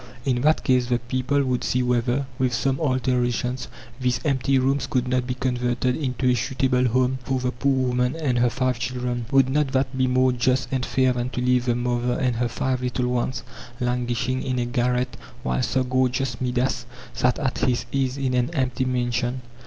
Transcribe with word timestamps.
In 0.25 0.41
that 0.41 0.63
case 0.63 0.87
the 0.87 0.97
people 0.97 1.43
would 1.43 1.63
see 1.63 1.83
whether, 1.83 2.25
with 2.39 2.55
some 2.55 2.79
alterations, 2.79 3.67
these 3.99 4.19
empty 4.25 4.57
rooms 4.57 4.87
could 4.87 5.07
not 5.07 5.27
be 5.27 5.35
converted 5.35 5.95
into 5.95 6.27
a 6.27 6.33
suitable 6.33 6.87
home 6.87 7.19
for 7.23 7.39
the 7.39 7.51
poor 7.51 7.71
woman 7.89 8.15
and 8.15 8.39
her 8.39 8.49
five 8.49 8.79
children. 8.79 9.27
Would 9.29 9.47
not 9.47 9.67
that 9.73 9.95
be 9.95 10.07
more 10.07 10.31
just 10.31 10.69
and 10.71 10.83
fair 10.83 11.13
than 11.13 11.29
to 11.29 11.41
leave 11.41 11.65
the 11.65 11.75
mother 11.75 12.13
and 12.13 12.37
her 12.37 12.49
five 12.49 12.81
little 12.81 13.09
ones 13.09 13.43
languishing 13.79 14.41
in 14.41 14.57
a 14.57 14.65
garret, 14.65 15.17
while 15.43 15.61
Sir 15.61 15.83
Gorgeous 15.83 16.41
Midas 16.41 16.87
sat 17.13 17.37
at 17.37 17.59
his 17.59 17.85
ease 17.91 18.17
in 18.17 18.33
an 18.33 18.49
empty 18.55 18.85
mansion? 18.85 19.43